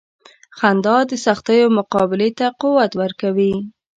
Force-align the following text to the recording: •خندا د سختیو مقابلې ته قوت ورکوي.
•خندا 0.57 0.97
د 1.09 1.11
سختیو 1.25 1.67
مقابلې 1.77 2.29
ته 2.37 2.45
قوت 2.61 2.91
ورکوي. 3.01 3.53